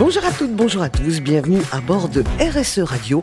Bonjour 0.00 0.24
à 0.24 0.32
toutes, 0.32 0.56
bonjour 0.56 0.80
à 0.80 0.88
tous, 0.88 1.20
bienvenue 1.20 1.60
à 1.72 1.82
bord 1.82 2.08
de 2.08 2.24
RSE 2.40 2.78
Radio. 2.78 3.22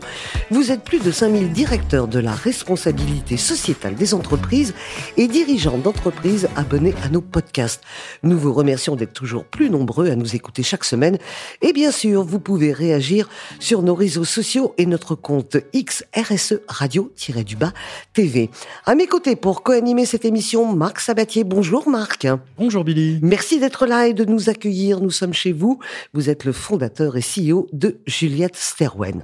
Vous 0.52 0.72
êtes 0.72 0.84
plus 0.84 1.00
de 1.00 1.10
5000 1.10 1.52
directeurs 1.52 2.08
de 2.08 2.20
la 2.20 2.34
responsabilité 2.34 3.36
sociétale 3.36 3.96
des 3.96 4.14
entreprises 4.14 4.76
et 5.18 5.28
dirigeants 5.28 5.80
d'entreprises 5.80 6.48
abonnés 6.56 6.94
à 7.04 7.10
nos 7.10 7.22
podcasts. 7.22 7.82
Nous 8.22 8.38
vous 8.38 8.54
remercions 8.54 8.96
d'être 8.96 9.14
toujours 9.14 9.44
plus 9.44 9.72
nombreux 9.72 10.12
à 10.12 10.16
nous 10.16 10.36
écouter 10.36 10.62
chaque 10.62 10.84
semaine. 10.84 11.18
Et 11.64 11.74
bien 11.74 11.90
sûr, 11.90 12.24
vous 12.24 12.40
pouvez 12.40 12.74
réagir 12.74 13.28
sur 13.60 13.82
nos 13.82 13.96
réseaux 13.96 14.24
sociaux 14.24 14.76
et 14.78 14.86
notre 14.86 15.16
compte 15.16 15.58
XRSE 15.74 16.60
Radio-du-bas 16.68 17.74
TV. 18.14 18.52
À 18.86 18.94
mes 18.94 19.08
côtés 19.08 19.36
pour 19.36 19.64
co-animer 19.64 20.06
cette 20.06 20.26
émission, 20.26 20.76
Marc 20.76 21.00
Sabatier. 21.00 21.44
Bonjour 21.44 21.90
Marc. 21.90 22.28
Bonjour 22.60 22.84
Billy. 22.84 23.18
Merci 23.24 23.60
d'être 23.60 23.88
là 23.88 24.06
et 24.06 24.14
de 24.14 24.26
nous 24.26 24.52
accueillir. 24.52 25.02
Nous 25.02 25.10
sommes 25.10 25.34
chez 25.34 25.54
vous. 25.54 25.80
Vous 26.14 26.30
êtes 26.30 26.46
le 26.46 26.52
fondateur 26.68 27.16
et 27.16 27.22
CEO 27.22 27.70
de 27.72 28.02
Juliette 28.06 28.58
Sterwen. 28.58 29.24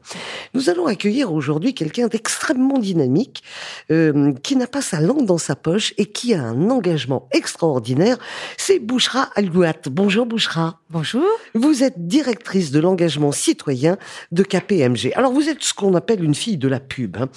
Nous 0.54 0.70
allons 0.70 0.86
accueillir 0.86 1.34
aujourd'hui 1.34 1.74
quelqu'un 1.74 2.08
d'extrêmement 2.08 2.80
dynamique, 2.80 3.44
euh, 3.92 4.32
qui 4.44 4.56
n'a 4.56 4.66
pas 4.66 4.82
sa 4.82 5.02
langue 5.02 5.26
dans 5.26 5.38
sa 5.38 5.58
poche 5.58 5.94
et 5.98 6.06
qui 6.06 6.34
a 6.34 6.42
un 6.42 6.70
engagement 6.70 7.28
extraordinaire. 7.34 8.18
C'est 8.56 8.80
Bouchra 8.80 9.30
Algouat. 9.36 9.74
Bonjour 9.92 10.26
Bouchra. 10.26 10.80
Bonjour. 10.90 11.26
Vous 11.54 11.84
êtes 11.84 12.08
directrice 12.08 12.72
de 12.72 12.80
l'engagement 12.80 13.34
citoyen 13.34 13.98
de 14.32 14.44
KPMG. 14.44 15.12
Alors 15.16 15.34
vous 15.34 15.50
êtes 15.50 15.64
ce 15.64 15.74
qu'on 15.74 15.96
appelle 15.96 16.24
une 16.24 16.36
fille 16.36 16.58
de 16.58 16.70
la 16.70 16.80
pub. 16.80 17.18
Hein. 17.18 17.28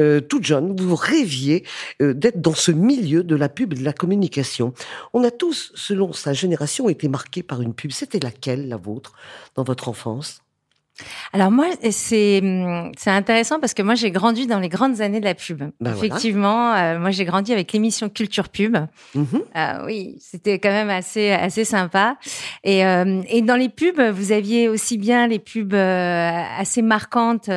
Euh, 0.00 0.20
toute 0.20 0.44
jeune, 0.44 0.74
vous 0.74 0.96
rêviez 0.96 1.64
euh, 2.00 2.14
d'être 2.14 2.40
dans 2.40 2.54
ce 2.54 2.72
milieu 2.72 3.22
de 3.24 3.36
la 3.36 3.50
pub 3.50 3.74
et 3.74 3.76
de 3.76 3.84
la 3.84 3.92
communication. 3.92 4.72
On 5.12 5.22
a 5.22 5.30
tous, 5.30 5.70
selon 5.74 6.14
sa 6.14 6.32
génération, 6.32 6.88
été 6.88 7.08
marqués 7.08 7.42
par 7.42 7.60
une 7.60 7.74
pub. 7.74 7.92
C'était 7.92 8.20
laquelle, 8.20 8.66
la 8.66 8.78
vôtre? 8.78 9.12
Dans 9.54 9.64
votre 9.64 9.88
enfance? 9.88 10.40
Alors 11.32 11.50
moi, 11.50 11.66
c'est 11.90 12.42
c'est 12.98 13.10
intéressant 13.10 13.58
parce 13.58 13.72
que 13.72 13.80
moi 13.80 13.94
j'ai 13.94 14.10
grandi 14.10 14.46
dans 14.46 14.58
les 14.58 14.68
grandes 14.68 15.00
années 15.00 15.20
de 15.20 15.24
la 15.24 15.34
pub. 15.34 15.62
Ben 15.80 15.94
Effectivement, 15.94 16.74
euh, 16.74 16.98
moi 16.98 17.10
j'ai 17.10 17.24
grandi 17.24 17.54
avec 17.54 17.72
l'émission 17.72 18.10
Culture 18.10 18.50
Pub. 18.50 18.76
Mhm. 19.14 19.26
Euh, 19.56 19.86
oui, 19.86 20.18
c'était 20.20 20.58
quand 20.58 20.68
même 20.70 20.90
assez 20.90 21.30
assez 21.30 21.64
sympa. 21.64 22.18
Et 22.64 22.84
euh, 22.84 23.22
et 23.28 23.40
dans 23.40 23.56
les 23.56 23.70
pubs, 23.70 24.00
vous 24.12 24.32
aviez 24.32 24.68
aussi 24.68 24.98
bien 24.98 25.26
les 25.26 25.38
pubs 25.38 25.72
assez 25.74 26.82
marquantes. 26.82 27.48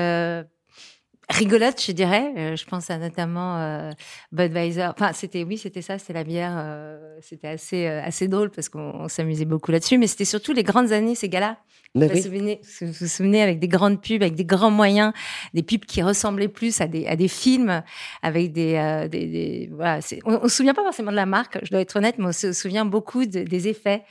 Rigolotes, 1.30 1.82
je 1.86 1.92
dirais. 1.94 2.34
Euh, 2.38 2.56
je 2.56 2.66
pense 2.66 2.90
à 2.90 2.98
notamment 2.98 3.58
euh, 3.58 3.92
Budweiser. 4.32 4.86
Enfin, 4.86 5.14
c'était 5.14 5.44
oui, 5.44 5.58
c'était 5.58 5.82
ça, 5.82 5.98
c'était 5.98 6.14
la 6.14 6.24
bière. 6.24 6.54
euh, 6.56 7.18
c'était 7.22 7.48
assez 7.48 7.88
assez 7.88 8.28
drôle 8.28 8.52
parce 8.52 8.70
qu'on 8.70 8.92
on 9.00 9.08
s'amusait 9.08 9.46
beaucoup 9.46 9.72
là-dessus. 9.72 9.98
Mais 9.98 10.08
c'était 10.08 10.26
surtout 10.26 10.54
les 10.54 10.64
grandes 10.64 10.92
années, 10.92 11.16
ces 11.16 11.30
gars-là. 11.30 11.58
Ben 11.96 12.08
Vous 12.10 12.16
oui. 12.16 12.22
vous 12.22 12.24
souvenez, 12.28 12.62
vous 12.82 12.92
vous 13.02 13.08
souvenez 13.08 13.44
avec 13.44 13.60
des 13.60 13.68
grandes 13.68 14.02
pubs, 14.02 14.24
avec 14.24 14.34
des 14.34 14.46
grands 14.46 14.72
moyens, 14.72 15.14
des 15.54 15.62
pubs 15.62 15.86
qui 15.86 16.02
ressemblaient 16.02 16.48
plus 16.48 16.82
à 16.82 16.88
des, 16.88 17.06
à 17.06 17.16
des 17.16 17.28
films, 17.28 17.84
avec 18.24 18.52
des, 18.52 18.74
euh, 18.78 19.08
des, 19.08 19.28
des- 19.28 19.70
voilà. 19.72 20.00
On, 20.26 20.40
on 20.42 20.48
se 20.48 20.56
souvient 20.56 20.74
pas 20.74 20.82
forcément 20.82 21.12
de 21.12 21.16
la 21.16 21.28
marque, 21.28 21.60
je 21.62 21.70
dois 21.70 21.82
être 21.82 21.96
honnête, 21.96 22.16
mais 22.18 22.26
on 22.26 22.32
se 22.32 22.52
souvient 22.52 22.84
beaucoup 22.84 23.28
de- 23.28 23.44
des 23.44 23.68
effets, 23.68 24.02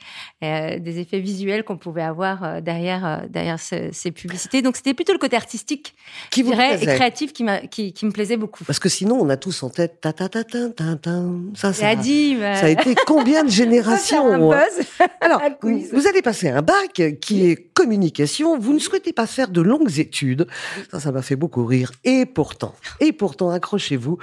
euh, 0.45 0.79
des 0.79 0.99
effets 0.99 1.19
visuels 1.19 1.65
qu'on 1.65 1.75
pouvait 1.75 2.03
avoir 2.03 2.45
euh, 2.45 2.61
derrière, 2.61 3.05
euh, 3.05 3.17
derrière 3.29 3.59
ce- 3.59 3.89
ces 3.91 4.11
publicités. 4.11 4.61
Donc 4.61 4.77
c'était 4.77 4.93
plutôt 4.93 5.11
le 5.11 5.19
côté 5.19 5.35
artistique, 5.35 5.93
Qui 6.31 6.39
je 6.39 6.45
dirais, 6.51 6.81
et 6.81 6.85
créatif 6.85 7.33
qui, 7.33 7.45
qui, 7.69 7.91
qui 7.91 8.05
me 8.05 8.11
plaisait 8.11 8.37
beaucoup. 8.37 8.63
Parce 8.63 8.79
que 8.79 8.87
sinon, 8.87 9.17
on 9.19 9.27
a 9.27 9.35
tous 9.35 9.61
en 9.61 9.69
tête 9.69 9.99
ta 9.99 10.13
ta 10.13 10.29
ta 10.29 10.45
ta 10.45 10.69
ta 10.69 10.95
ta. 10.95 11.21
Ça, 11.55 11.73
ça, 11.73 11.95
dit, 11.97 12.37
mais- 12.39 12.55
ça 12.55 12.67
a 12.67 12.69
été 12.69 12.95
combien 13.05 13.43
de 13.43 13.47
un 13.49 13.51
générations 13.51 14.31
hein? 14.31 14.37
buzz. 14.39 14.85
Alors, 15.19 15.41
Un 15.61 15.69
vous 15.91 16.07
allez 16.07 16.21
passer 16.21 16.47
un 16.47 16.61
bac 16.61 17.01
qui 17.19 17.47
est 17.51 17.72
communication. 17.83 18.57
Vous 18.57 18.73
ne 18.73 18.79
souhaitez 18.79 19.11
pas 19.11 19.27
faire 19.27 19.49
de 19.49 19.61
longues 19.61 19.99
études. 19.99 20.47
Ça, 20.89 21.01
ça 21.01 21.11
m'a 21.11 21.21
fait 21.21 21.35
beaucoup 21.35 21.65
rire. 21.65 21.91
Et 22.05 22.25
pourtant, 22.25 22.75
et 23.01 23.11
pourtant, 23.11 23.49
accrochez-vous, 23.49 24.17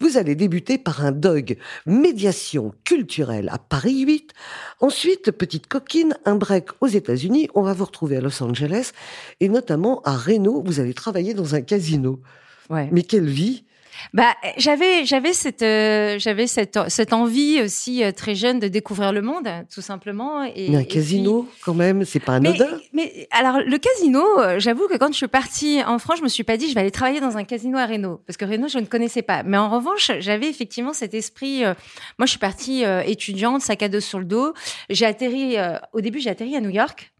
vous 0.00 0.18
allez 0.18 0.34
débuter 0.34 0.76
par 0.76 1.02
un 1.02 1.12
DOG, 1.12 1.56
médiation 1.86 2.74
culturelle 2.84 3.48
à 3.50 3.58
Paris 3.58 4.04
8. 4.04 4.32
Ensuite, 4.80 5.30
petite 5.30 5.66
coquine, 5.66 6.14
un 6.26 6.34
break 6.34 6.68
aux 6.82 6.88
États-Unis. 6.88 7.48
On 7.54 7.62
va 7.62 7.72
vous 7.72 7.86
retrouver 7.86 8.18
à 8.18 8.20
Los 8.20 8.42
Angeles 8.42 8.92
et 9.40 9.48
notamment 9.48 10.02
à 10.02 10.14
Reno. 10.14 10.62
Vous 10.62 10.78
allez 10.78 10.92
travailler 10.92 11.32
dans 11.32 11.54
un 11.54 11.62
casino. 11.62 12.20
Ouais. 12.68 12.90
Mais 12.92 13.02
quelle 13.02 13.28
vie 13.28 13.64
Bah, 14.12 14.34
j'avais 14.56 15.04
j'avais 15.04 15.32
cette 15.32 15.62
euh, 15.62 16.18
j'avais 16.18 16.46
cette 16.46 16.78
cette 16.88 17.12
envie 17.12 17.60
aussi 17.62 18.02
euh, 18.04 18.12
très 18.12 18.34
jeune 18.34 18.58
de 18.58 18.68
découvrir 18.68 19.12
le 19.12 19.22
monde, 19.22 19.48
tout 19.72 19.80
simplement. 19.80 20.44
Et, 20.44 20.70
Mais 20.70 20.76
un 20.76 20.80
et 20.80 20.86
casino, 20.86 21.48
quand 21.64 21.74
même, 21.74 22.04
c'est 22.04 22.20
pas 22.20 22.34
anodin. 22.34 22.66
mais, 22.92 23.12
mais 23.14 23.28
alors 23.30 23.60
le 23.60 23.78
casino, 23.78 24.22
euh, 24.38 24.58
j'avoue 24.58 24.88
que 24.88 24.96
quand 24.96 25.08
je 25.08 25.16
suis 25.16 25.28
partie 25.28 25.80
en 25.86 25.98
France, 25.98 26.18
je 26.18 26.24
me 26.24 26.28
suis 26.28 26.44
pas 26.44 26.56
dit 26.56 26.68
je 26.68 26.74
vais 26.74 26.80
aller 26.80 26.90
travailler 26.90 27.20
dans 27.20 27.36
un 27.36 27.44
casino 27.44 27.78
à 27.78 27.86
Reno 27.86 28.20
parce 28.26 28.36
que 28.36 28.44
Reno 28.44 28.68
je 28.68 28.78
ne 28.78 28.86
connaissais 28.86 29.22
pas. 29.22 29.42
Mais 29.42 29.58
en 29.58 29.68
revanche, 29.68 30.10
j'avais 30.20 30.48
effectivement 30.48 30.92
cet 30.92 31.14
esprit. 31.14 31.64
euh, 31.64 31.74
moi, 32.18 32.26
je 32.26 32.30
suis 32.30 32.38
partie 32.38 32.84
étudiante, 33.06 33.62
sac 33.62 33.82
à 33.82 33.88
dos 33.88 34.00
sur 34.00 34.18
le 34.18 34.24
dos. 34.24 34.54
J'ai 34.90 35.06
atterri 35.06 35.56
au 35.92 36.00
début, 36.00 36.20
j'ai 36.20 36.30
atterri 36.30 36.56
à 36.56 36.60
New 36.60 36.70
York. 36.70 37.12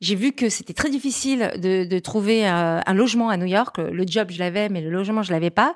J'ai 0.00 0.14
vu 0.14 0.32
que 0.32 0.48
c'était 0.48 0.74
très 0.74 0.90
difficile 0.90 1.52
de, 1.56 1.84
de 1.84 1.98
trouver 1.98 2.46
euh, 2.48 2.80
un 2.84 2.94
logement 2.94 3.30
à 3.30 3.36
New 3.36 3.46
York. 3.46 3.78
Le 3.78 4.04
job, 4.06 4.28
je 4.30 4.38
l'avais, 4.38 4.68
mais 4.68 4.80
le 4.80 4.90
logement, 4.90 5.22
je 5.22 5.32
l'avais 5.32 5.50
pas. 5.50 5.74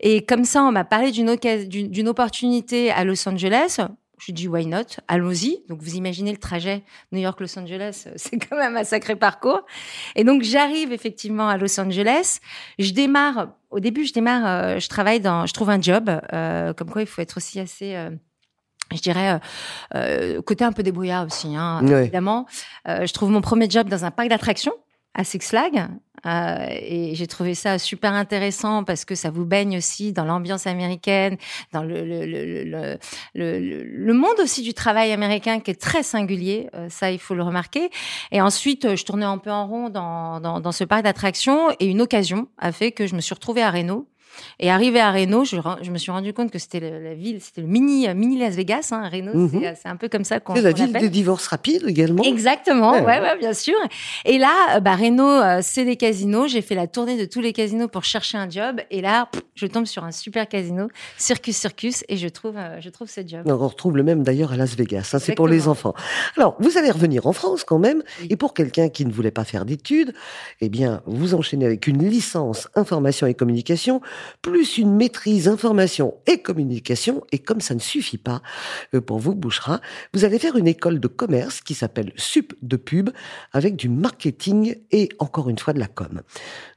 Et 0.00 0.24
comme 0.24 0.44
ça, 0.44 0.62
on 0.62 0.72
m'a 0.72 0.84
parlé 0.84 1.10
d'une 1.10 2.08
opportunité 2.08 2.90
à 2.90 3.04
Los 3.04 3.26
Angeles. 3.28 3.78
Je 4.18 4.30
dit, 4.30 4.46
why 4.46 4.66
not? 4.66 4.84
Allons-y. 5.08 5.64
Donc, 5.68 5.82
vous 5.82 5.94
imaginez 5.96 6.30
le 6.30 6.36
trajet 6.38 6.82
New 7.10 7.18
York-Los 7.20 7.58
Angeles, 7.58 8.06
c'est 8.16 8.38
quand 8.38 8.56
même 8.56 8.76
un 8.76 8.84
sacré 8.84 9.16
parcours. 9.16 9.62
Et 10.14 10.22
donc, 10.22 10.42
j'arrive 10.42 10.92
effectivement 10.92 11.48
à 11.48 11.56
Los 11.56 11.80
Angeles. 11.80 12.38
Je 12.78 12.92
démarre, 12.92 13.48
au 13.70 13.80
début, 13.80 14.04
je 14.04 14.12
démarre, 14.12 14.46
euh, 14.46 14.78
je 14.78 14.88
travaille 14.88 15.18
dans, 15.20 15.46
je 15.46 15.52
trouve 15.52 15.70
un 15.70 15.80
job. 15.80 16.08
euh, 16.32 16.72
comme 16.72 16.90
quoi, 16.90 17.02
il 17.02 17.08
faut 17.08 17.20
être 17.22 17.36
aussi 17.38 17.58
assez... 17.58 17.96
euh, 17.96 18.10
je 18.96 19.02
dirais 19.02 19.32
euh, 19.32 19.38
euh, 19.94 20.42
côté 20.42 20.64
un 20.64 20.72
peu 20.72 20.82
débrouillard 20.82 21.26
aussi, 21.26 21.54
hein, 21.56 21.80
Ouais. 21.84 22.02
évidemment. 22.02 22.46
Euh, 22.88 23.06
je 23.06 23.12
trouve 23.12 23.30
mon 23.30 23.40
premier 23.40 23.68
job 23.68 23.88
dans 23.88 24.04
un 24.04 24.10
parc 24.10 24.28
d'attractions 24.28 24.74
à 25.14 25.24
Six 25.24 25.40
Flags. 25.40 25.86
Euh, 26.24 26.66
et 26.70 27.16
j'ai 27.16 27.26
trouvé 27.26 27.54
ça 27.54 27.78
super 27.80 28.12
intéressant 28.12 28.84
parce 28.84 29.04
que 29.04 29.16
ça 29.16 29.30
vous 29.30 29.44
baigne 29.44 29.76
aussi 29.76 30.12
dans 30.12 30.24
l'ambiance 30.24 30.68
américaine, 30.68 31.36
dans 31.72 31.82
le, 31.82 32.96
monde 34.12 34.38
aussi 34.40 34.62
du 34.62 34.72
travail 34.72 35.10
américain 35.10 35.58
qui 35.58 35.72
est 35.72 35.80
très 35.80 36.04
singulier. 36.04 36.68
Euh, 36.74 36.88
ça, 36.88 37.10
il 37.10 37.18
faut 37.18 37.34
le 37.34 37.42
remarquer. 37.42 37.90
Et 38.30 38.40
ensuite, 38.40 38.94
je 38.94 39.04
tournais 39.04 39.24
un 39.24 39.38
peu 39.38 39.50
en 39.50 39.66
rond 39.66 39.88
dans, 39.88 40.38
dans, 40.40 40.60
dans 40.60 40.72
ce 40.72 40.84
parc 40.84 41.02
d'attractions 41.02 41.70
et 41.80 41.86
une 41.86 42.00
occasion 42.00 42.46
a 42.56 42.70
fait 42.70 42.92
que 42.92 43.08
je 43.08 43.16
me 43.16 43.20
suis 43.20 43.34
retrouvée 43.34 43.62
à 43.62 43.70
Reno. 43.72 44.06
Et 44.58 44.70
arrivé 44.70 45.00
à 45.00 45.10
Reno, 45.12 45.44
je, 45.44 45.56
me 45.90 45.98
suis 45.98 46.10
rendu 46.12 46.32
compte 46.32 46.50
que 46.50 46.58
c'était 46.58 46.80
la 46.80 47.14
ville, 47.14 47.40
c'était 47.40 47.60
le 47.60 47.66
mini, 47.66 48.08
euh, 48.08 48.14
mini 48.14 48.38
Las 48.38 48.54
Vegas. 48.54 48.88
Hein, 48.92 49.08
Reno, 49.12 49.32
Mhm. 49.34 49.50
c'est, 49.62 49.74
c'est 49.82 49.88
un 49.88 49.96
peu 49.96 50.08
comme 50.08 50.24
ça 50.24 50.40
qu'on, 50.40 50.54
C'est 50.54 50.62
la 50.62 50.72
ville 50.72 50.92
des 50.92 51.08
divorces 51.08 51.46
rapides 51.48 51.84
également. 51.86 52.22
Exactement, 52.22 52.92
Ouais, 52.92 53.00
ouais, 53.00 53.06
ouais. 53.06 53.20
ouais, 53.20 53.38
bien 53.38 53.52
sûr. 53.54 53.74
Et 54.24 54.38
là, 54.38 54.76
euh, 54.76 54.80
bah, 54.80 54.96
Reno, 54.96 55.26
euh, 55.28 55.60
c'est 55.62 55.84
des 55.84 55.96
casinos. 55.96 56.46
J'ai 56.48 56.62
fait 56.62 56.74
la 56.74 56.86
tournée 56.86 57.16
de 57.18 57.24
tous 57.24 57.40
les 57.40 57.52
casinos 57.52 57.88
pour 57.88 58.04
chercher 58.04 58.38
un 58.38 58.48
job. 58.48 58.80
Et 58.90 59.00
là, 59.00 59.28
je 59.54 59.66
tombe 59.66 59.86
sur 59.86 60.04
un 60.04 60.12
super 60.12 60.48
casino, 60.48 60.88
Circus 61.18 61.56
Circus, 61.56 62.04
et 62.08 62.16
je 62.16 62.28
trouve, 62.28 62.56
euh, 62.56 62.80
je 62.80 62.88
trouve 62.90 63.08
ce 63.08 63.20
job. 63.26 63.42
On 63.46 63.56
retrouve 63.56 63.96
le 63.96 64.02
même 64.02 64.22
d'ailleurs 64.22 64.52
à 64.52 64.56
Las 64.56 64.74
Vegas. 64.76 65.10
hein, 65.14 65.18
c'est 65.18 65.34
pour 65.34 65.48
les 65.48 65.68
enfants. 65.68 65.94
Alors, 66.36 66.56
vous 66.58 66.78
allez 66.78 66.90
revenir 66.90 67.26
en 67.26 67.32
France 67.32 67.64
quand 67.64 67.78
même. 67.78 68.02
Oui. 68.20 68.28
Et 68.30 68.36
pour 68.36 68.54
quelqu'un 68.54 68.88
qui 68.88 69.04
ne 69.06 69.12
voulait 69.12 69.30
pas 69.30 69.44
faire 69.44 69.64
d'études, 69.64 70.12
eh 70.60 70.68
bien, 70.68 71.02
vous 71.06 71.34
enchaînez 71.34 71.64
avec 71.66 71.86
une 71.86 72.06
licence 72.08 72.68
information 72.74 73.26
et 73.26 73.34
communication, 73.34 74.00
plus 74.40 74.78
une 74.78 74.94
maîtrise 74.96 75.48
information 75.48 76.14
et 76.26 76.42
communication. 76.42 77.24
Et 77.32 77.38
comme 77.38 77.60
ça 77.60 77.74
ne 77.74 77.80
suffit 77.80 78.18
pas 78.18 78.42
euh, 78.94 79.00
pour 79.00 79.18
vous, 79.18 79.34
Bouchera, 79.34 79.80
vous 80.14 80.24
allez 80.24 80.38
faire 80.38 80.56
une 80.56 80.68
école 80.68 81.00
de 81.00 81.08
commerce 81.08 81.60
qui 81.60 81.74
s'appelle 81.74 82.12
Sup 82.16 82.54
de 82.62 82.76
Pub 82.76 83.10
avec 83.52 83.76
du 83.76 83.88
marketing 83.88 84.76
et 84.90 85.08
encore 85.18 85.48
une 85.48 85.58
fois 85.58 85.72
de 85.72 85.78
la 85.78 85.86
com. 85.88 86.22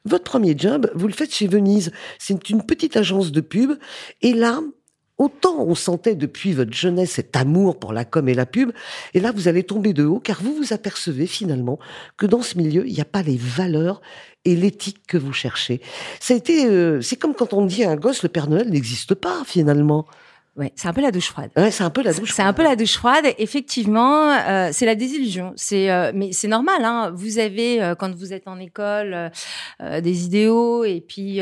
Votre 0.06 0.24
premier 0.24 0.56
job, 0.58 0.92
vous 0.96 1.08
le 1.08 1.14
faites 1.14 1.34
chez 1.34 1.48
Venise. 1.48 1.92
C'est 2.20 2.50
une 2.50 2.64
petite 2.64 2.98
agence 2.98 3.32
de 3.32 3.42
pub. 3.42 3.72
Et 4.22 4.34
là, 4.34 4.62
Autant 5.18 5.64
on 5.64 5.76
sentait 5.76 6.16
depuis 6.16 6.52
votre 6.52 6.74
jeunesse 6.74 7.12
cet 7.12 7.36
amour 7.36 7.80
pour 7.80 7.94
la 7.94 8.04
com 8.04 8.28
et 8.28 8.34
la 8.34 8.46
pub, 8.46 8.72
et 9.14 9.20
là 9.20 9.32
vous 9.32 9.48
allez 9.48 9.64
tomber 9.64 9.94
de 9.94 10.04
haut 10.04 10.20
car 10.20 10.42
vous 10.42 10.54
vous 10.54 10.74
apercevez 10.74 11.26
finalement 11.26 11.80
que 12.18 12.26
dans 12.26 12.42
ce 12.42 12.58
milieu 12.58 12.86
il 12.86 12.94
n'y 12.94 13.02
a 13.02 13.06
pas 13.06 13.22
les 13.22 13.38
valeurs 13.38 14.02
et 14.44 14.56
l'éthique 14.56 15.08
que 15.08 15.18
vous 15.18 15.34
cherchez. 15.34 15.82
Ça 16.20 16.34
a 16.34 16.38
été, 16.38 16.66
euh, 16.66 17.02
c'est 17.02 17.16
comme 17.16 17.34
quand 17.34 17.54
on 17.54 17.66
dit 17.66 17.84
à 17.84 17.92
un 17.92 17.96
gosse 17.96 18.24
le 18.24 18.30
Père 18.30 18.50
Noël 18.50 18.70
n'existe 18.70 19.16
pas 19.16 19.44
finalement. 19.46 20.06
Ouais, 20.58 20.72
c'est 20.76 20.88
un 20.88 20.94
peu 20.94 21.02
la 21.02 21.12
douche 21.12 21.28
froide. 21.28 21.52
Ouais, 21.58 21.70
c'est 21.70 21.84
un 21.84 21.90
peu 21.90 22.02
la 22.02 22.14
douche. 22.14 22.32
C'est 22.32 22.42
un 22.42 22.54
peu 22.54 22.64
la 22.64 22.78
douche 22.78 22.94
froide. 22.94 23.26
Effectivement, 23.40 24.32
euh, 24.32 24.70
c'est 24.72 24.86
la 24.86 24.96
désillusion. 24.96 25.52
C'est, 25.58 25.92
euh, 25.92 26.14
mais 26.16 26.32
c'est 26.32 26.48
normal. 26.48 26.86
Hein. 26.86 27.12
Vous 27.14 27.40
avez 27.40 27.84
euh, 27.84 27.94
quand 27.94 28.16
vous 28.16 28.32
êtes 28.32 28.48
en 28.48 28.58
école 28.58 29.32
euh, 29.82 30.00
des 30.00 30.24
idéaux 30.24 30.86
et 30.86 31.02
puis 31.02 31.42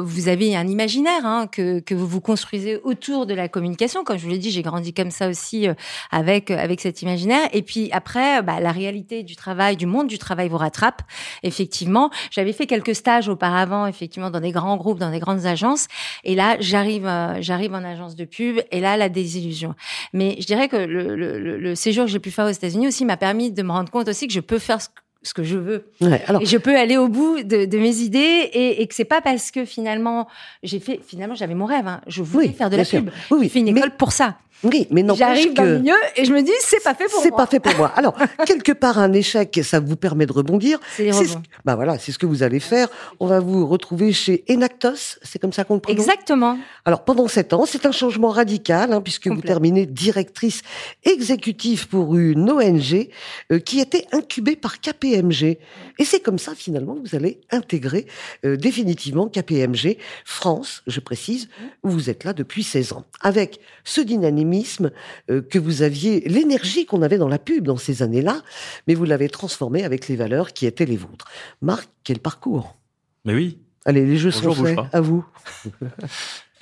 vous 0.00 0.28
avez 0.28 0.54
un 0.54 0.68
imaginaire 0.68 1.24
hein, 1.26 1.48
que 1.50 1.80
que 1.80 1.94
vous 1.94 2.06
vous 2.06 2.20
construisez 2.20 2.78
autour 2.84 3.26
de 3.26 3.34
la 3.34 3.48
communication. 3.48 4.04
Comme 4.04 4.16
je 4.16 4.24
vous 4.24 4.30
l'ai 4.30 4.38
dit, 4.38 4.52
j'ai 4.52 4.62
grandi 4.62 4.94
comme 4.94 5.10
ça 5.10 5.28
aussi 5.28 5.66
avec 6.12 6.52
avec 6.52 6.80
cet 6.80 7.02
imaginaire. 7.02 7.48
Et 7.52 7.62
puis 7.62 7.90
après, 7.90 8.42
bah, 8.42 8.60
la 8.60 8.70
réalité 8.70 9.24
du 9.24 9.34
travail, 9.34 9.76
du 9.76 9.86
monde 9.86 10.06
du 10.06 10.18
travail 10.18 10.48
vous 10.48 10.58
rattrape. 10.58 11.02
Effectivement, 11.42 12.10
j'avais 12.30 12.52
fait 12.52 12.66
quelques 12.66 12.94
stages 12.94 13.28
auparavant, 13.28 13.88
effectivement, 13.88 14.30
dans 14.30 14.40
des 14.40 14.52
grands 14.52 14.76
groupes, 14.76 15.00
dans 15.00 15.10
des 15.10 15.18
grandes 15.18 15.46
agences. 15.46 15.88
Et 16.22 16.36
là, 16.36 16.56
j'arrive 16.60 17.10
j'arrive 17.40 17.74
en 17.74 17.82
agence 17.82 18.14
de 18.14 18.24
pub 18.24 18.51
et 18.70 18.80
là 18.80 18.96
la 18.96 19.08
désillusion. 19.08 19.74
Mais 20.12 20.36
je 20.40 20.46
dirais 20.46 20.68
que 20.68 20.76
le, 20.76 21.16
le, 21.58 21.74
séjour 21.74 22.04
que 22.04 22.10
j'ai 22.10 22.18
pu 22.18 22.30
faire 22.30 22.46
aux 22.46 22.50
États-Unis 22.50 22.88
aussi 22.88 23.04
m'a 23.04 23.16
permis 23.16 23.50
de 23.50 23.62
me 23.62 23.70
rendre 23.70 23.90
compte 23.90 24.08
aussi 24.08 24.26
que 24.26 24.32
je 24.32 24.40
peux 24.40 24.58
faire 24.58 24.80
ce 24.80 24.88
ce 25.22 25.34
que 25.34 25.42
je 25.42 25.56
veux. 25.56 25.84
alors... 26.26 26.42
Et 26.42 26.46
je 26.46 26.58
peux 26.58 26.76
aller 26.76 26.96
au 26.96 27.08
bout 27.08 27.42
de, 27.42 27.64
de 27.64 27.78
mes 27.78 27.98
idées 27.98 28.18
et, 28.52 28.82
et 28.82 28.86
que 28.86 28.94
c'est 28.94 29.04
pas 29.04 29.20
parce 29.20 29.50
que 29.50 29.64
finalement 29.64 30.28
j'ai 30.62 30.80
fait 30.80 31.00
finalement 31.06 31.34
j'avais 31.34 31.54
mon 31.54 31.66
rêve. 31.66 31.86
Hein. 31.86 32.00
Je 32.06 32.22
voulais 32.22 32.48
faire 32.48 32.70
de 32.70 32.76
la 32.76 32.84
pub. 32.84 33.10
Oui, 33.30 33.38
oui. 33.38 33.42
J'ai 33.44 33.48
fait 33.48 33.58
une 33.60 33.68
école 33.68 33.96
pour 33.96 34.12
ça. 34.12 34.36
Oui, 34.64 34.86
mais 34.90 35.02
non. 35.02 35.14
J'arrive 35.14 35.54
dans 35.54 35.64
le 35.64 35.78
milieu 35.78 35.94
et 36.16 36.24
je 36.24 36.32
me 36.32 36.40
dis 36.40 36.52
c'est 36.60 36.82
pas 36.82 36.94
fait 36.94 37.06
pour 37.06 37.14
moi. 37.14 37.22
C'est 37.22 37.36
pas 37.36 37.46
fait 37.46 37.60
pour 37.60 37.74
moi. 37.76 37.88
Alors 37.96 38.14
quelque 38.46 38.72
part 38.72 38.98
un 38.98 39.12
échec, 39.12 39.58
ça 39.64 39.80
vous 39.80 39.96
permet 39.96 40.26
de 40.26 40.32
rebondir. 40.32 40.78
C'est 40.96 41.12
ce... 41.12 41.36
bah 41.64 41.74
voilà, 41.74 41.98
c'est 41.98 42.12
ce 42.12 42.18
que 42.18 42.26
vous 42.26 42.42
allez 42.42 42.60
faire. 42.60 42.88
On 43.18 43.26
va 43.26 43.40
vous 43.40 43.66
retrouver 43.66 44.12
chez 44.12 44.44
Enactos, 44.48 45.18
c'est 45.22 45.40
comme 45.40 45.52
ça 45.52 45.64
qu'on 45.64 45.74
le 45.74 45.80
prononce? 45.80 46.06
Exactement. 46.06 46.58
Alors 46.84 47.04
pendant 47.04 47.26
sept 47.26 47.52
ans, 47.52 47.64
c'est 47.66 47.86
un 47.86 47.92
changement 47.92 48.28
radical 48.28 48.92
hein, 48.92 49.00
puisque 49.00 49.26
vous 49.26 49.40
terminez 49.40 49.86
directrice 49.86 50.62
exécutive 51.04 51.88
pour 51.88 52.16
une 52.16 52.48
ONG 52.50 53.08
euh, 53.50 53.58
qui 53.58 53.80
était 53.80 54.06
incubée 54.12 54.56
par 54.56 54.80
KPMG. 55.12 55.58
Et 55.98 56.04
c'est 56.04 56.20
comme 56.20 56.38
ça 56.38 56.54
finalement 56.54 56.94
que 56.94 57.08
vous 57.08 57.16
allez 57.16 57.40
intégrer 57.50 58.06
euh, 58.44 58.56
définitivement 58.56 59.28
KPMG 59.28 59.96
France, 60.24 60.82
je 60.86 61.00
précise, 61.00 61.48
où 61.82 61.90
vous 61.90 62.10
êtes 62.10 62.24
là 62.24 62.32
depuis 62.32 62.62
16 62.62 62.92
ans, 62.92 63.04
avec 63.20 63.60
ce 63.84 64.00
dynamisme 64.00 64.90
euh, 65.30 65.42
que 65.42 65.58
vous 65.58 65.82
aviez, 65.82 66.20
l'énergie 66.28 66.86
qu'on 66.86 67.02
avait 67.02 67.18
dans 67.18 67.28
la 67.28 67.38
pub 67.38 67.64
dans 67.64 67.76
ces 67.76 68.02
années-là, 68.02 68.42
mais 68.86 68.94
vous 68.94 69.04
l'avez 69.04 69.28
transformé 69.28 69.84
avec 69.84 70.08
les 70.08 70.16
valeurs 70.16 70.52
qui 70.52 70.66
étaient 70.66 70.86
les 70.86 70.96
vôtres. 70.96 71.26
Marc, 71.60 71.88
quel 72.04 72.18
parcours 72.18 72.76
Mais 73.24 73.34
oui. 73.34 73.58
Allez, 73.84 74.06
les 74.06 74.16
jeux 74.16 74.30
sont 74.30 74.54
faits. 74.54 74.78
À 74.92 75.00
vous. 75.00 75.24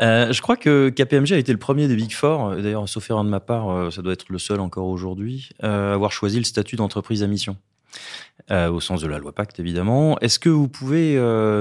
Euh, 0.03 0.33
je 0.33 0.41
crois 0.41 0.57
que 0.57 0.89
KPMG 0.89 1.35
a 1.35 1.37
été 1.37 1.53
le 1.53 1.59
premier 1.59 1.87
des 1.87 1.95
Big 1.95 2.15
Four, 2.15 2.57
d'ailleurs, 2.57 2.89
sauf 2.89 3.11
erreur 3.11 3.23
de 3.23 3.29
ma 3.29 3.39
part, 3.39 3.93
ça 3.93 4.01
doit 4.01 4.15
être 4.15 4.31
le 4.31 4.39
seul 4.39 4.59
encore 4.59 4.87
aujourd'hui, 4.87 5.51
à 5.61 5.93
avoir 5.93 6.11
choisi 6.11 6.39
le 6.39 6.45
statut 6.45 6.77
d'entreprise 6.77 7.23
à 7.23 7.27
mission. 7.27 7.59
Au 8.51 8.81
sens 8.81 9.01
de 9.01 9.07
la 9.07 9.19
loi 9.19 9.33
Pacte, 9.33 9.61
évidemment. 9.61 10.19
Est-ce 10.21 10.39
que 10.39 10.49
vous 10.49 10.69
pouvez 10.69 11.17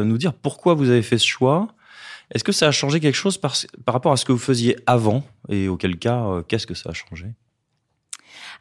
nous 0.06 0.18
dire 0.18 0.34
pourquoi 0.34 0.74
vous 0.74 0.90
avez 0.90 1.02
fait 1.02 1.18
ce 1.18 1.28
choix? 1.28 1.68
Est-ce 2.32 2.44
que 2.44 2.52
ça 2.52 2.68
a 2.68 2.72
changé 2.72 3.00
quelque 3.00 3.16
chose 3.16 3.38
par, 3.38 3.56
par, 3.86 3.94
rapport 3.94 4.12
à 4.12 4.18
ce 4.18 4.26
que 4.26 4.32
vous 4.32 4.38
faisiez 4.38 4.78
avant? 4.86 5.24
Et 5.50 5.68
auquel 5.68 5.98
cas, 5.98 6.24
euh, 6.26 6.42
qu'est-ce 6.44 6.68
que 6.68 6.76
ça 6.76 6.90
a 6.90 6.94
changé? 6.94 7.28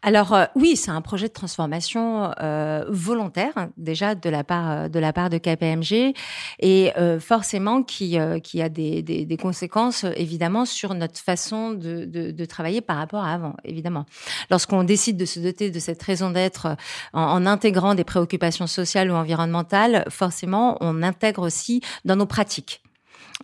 Alors 0.03 0.33
euh, 0.33 0.45
oui, 0.55 0.77
c'est 0.77 0.91
un 0.91 1.01
projet 1.01 1.29
de 1.29 1.33
transformation 1.33 2.33
euh, 2.41 2.85
volontaire 2.89 3.69
déjà 3.77 4.15
de 4.15 4.31
la 4.31 4.45
part 4.45 4.89
de 4.89 4.99
la 4.99 5.13
part 5.13 5.31
de 5.31 5.39
KPMG 5.39 6.15
et 6.61 6.93
forcément 7.21 7.83
qui 7.83 8.17
qui 8.43 8.63
a 8.63 8.69
des, 8.69 9.03
des, 9.03 9.25
des, 9.25 9.37
conséquences 9.37 10.05
évidemment 10.17 10.65
sur 10.65 10.95
notre 10.95 11.19
façon 11.19 11.71
de, 11.73 12.05
de, 12.05 12.31
de 12.31 12.45
travailler 12.45 12.81
par 12.81 12.97
rapport 12.97 13.25
à 13.25 13.33
avant 13.33 13.55
évidemment. 13.65 14.07
Lorsqu'on 14.51 14.85
décide 14.85 15.17
de 15.17 15.25
se 15.25 15.41
doter 15.41 15.71
de 15.71 15.79
cette 15.79 16.03
raison 16.03 16.31
d'être 16.31 16.77
en, 17.13 17.23
en, 17.23 17.47
intégrant 17.47 17.95
des 17.95 18.05
préoccupations 18.05 18.67
sociales 18.67 19.11
ou 19.11 19.15
environnementales, 19.15 20.05
forcément 20.09 20.77
on 20.81 21.03
intègre 21.03 21.43
aussi 21.43 21.81
dans 22.05 22.17
nos 22.17 22.27
pratiques. 22.27 22.83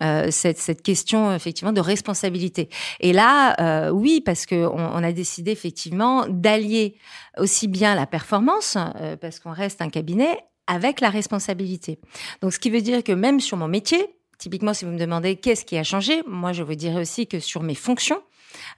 Euh, 0.02 0.32
cette, 0.32 0.58
cette, 0.58 0.82
question 0.82 1.32
effectivement 1.32 1.72
de 1.72 1.80
responsabilité. 1.80 2.68
Et 2.98 3.12
là, 3.12 3.54
euh, 3.60 3.90
oui, 3.90 4.20
parce 4.20 4.44
que 4.44 4.66
on, 4.66 4.76
on, 4.76 5.04
a 5.04 5.12
décidé 5.12 5.52
effectivement 5.52 6.26
d'allier 6.28 6.96
aussi 7.38 7.68
bien 7.68 7.94
la 7.94 8.04
performance, 8.04 8.76
euh, 8.76 9.16
parce 9.16 9.38
qu'on 9.38 9.52
reste 9.52 9.80
un 9.82 9.90
cabinet, 9.90 10.36
avec 10.66 11.00
la 11.00 11.10
responsabilité. 11.10 12.00
Donc, 12.40 12.52
ce 12.52 12.58
qui 12.58 12.70
veut 12.70 12.80
dire 12.80 13.04
que 13.04 13.12
même 13.12 13.38
sur 13.38 13.56
mon 13.56 13.68
métier, 13.68 14.16
typiquement, 14.44 14.74
si 14.74 14.84
vous 14.84 14.90
me 14.90 14.98
demandez 14.98 15.36
qu'est-ce 15.36 15.64
qui 15.64 15.78
a 15.78 15.82
changé, 15.82 16.22
moi, 16.26 16.52
je 16.52 16.62
vous 16.62 16.74
dirais 16.74 17.00
aussi 17.00 17.26
que 17.26 17.40
sur 17.40 17.62
mes 17.62 17.74
fonctions, 17.74 18.20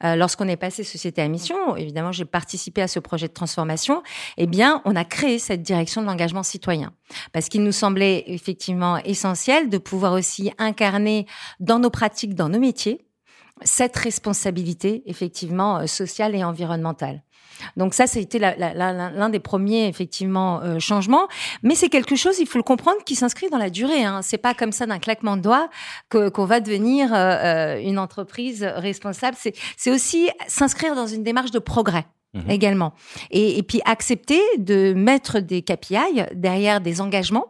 euh, 0.05 0.15
lorsqu'on 0.15 0.47
est 0.47 0.57
passé 0.57 0.85
société 0.85 1.21
à 1.21 1.27
mission, 1.27 1.75
évidemment, 1.75 2.13
j'ai 2.13 2.25
participé 2.25 2.83
à 2.83 2.87
ce 2.87 3.01
projet 3.01 3.27
de 3.27 3.33
transformation. 3.33 4.05
Eh 4.37 4.47
bien, 4.47 4.81
on 4.85 4.95
a 4.95 5.05
créé 5.05 5.41
cette 5.41 5.63
direction 5.63 6.03
de 6.03 6.07
l'engagement 6.07 6.45
citoyen 6.45 6.93
parce 7.33 7.49
qu'il 7.49 7.65
nous 7.65 7.73
semblait 7.73 8.23
effectivement 8.29 8.99
essentiel 8.99 9.69
de 9.69 9.79
pouvoir 9.79 10.13
aussi 10.13 10.53
incarner 10.59 11.27
dans 11.59 11.81
nos 11.81 11.91
pratiques, 11.91 12.37
dans 12.37 12.49
nos 12.49 12.61
métiers, 12.61 13.05
cette 13.63 13.97
responsabilité 13.97 15.03
effectivement 15.07 15.79
euh, 15.79 15.87
sociale 15.89 16.37
et 16.37 16.45
environnementale. 16.45 17.25
Donc 17.77 17.95
ça, 17.95 18.07
c'était 18.07 18.39
l'un 18.39 19.29
des 19.29 19.41
premiers 19.41 19.87
effectivement 19.89 20.61
euh, 20.63 20.79
changements. 20.79 21.29
Mais 21.63 21.75
c'est 21.75 21.89
quelque 21.89 22.17
chose, 22.17 22.39
il 22.39 22.47
faut 22.47 22.59
le 22.59 22.65
comprendre, 22.65 22.99
qui 23.05 23.15
s'inscrit 23.15 23.49
dans 23.51 23.59
la 23.59 23.71
durée. 23.71 24.05
Hein. 24.05 24.21
C'est 24.23 24.39
pas 24.39 24.55
comme 24.55 24.73
ça 24.73 24.87
d'un 24.87 24.99
claquement 24.99 25.37
de 25.37 25.43
doigts 25.43 25.69
qu'on 26.11 26.45
va 26.45 26.61
devenir 26.61 27.13
euh, 27.13 27.17
euh, 27.17 27.81
une 27.81 27.99
entreprise 27.99 28.63
responsable. 28.63 29.37
C'est 29.77 29.91
aussi 29.91 30.29
s'inscrire 30.47 30.95
dans 30.95 31.07
une 31.07 31.23
démarche 31.23 31.51
de 31.51 31.59
progrès. 31.59 32.07
Mmh 32.35 32.51
également. 32.51 32.93
Et, 33.31 33.57
et 33.57 33.63
puis 33.63 33.81
accepter 33.87 34.41
de 34.59 34.93
mettre 34.93 35.41
des 35.41 35.63
KPI 35.63 36.25
derrière 36.35 36.83
des 36.83 37.01
engagements 37.01 37.47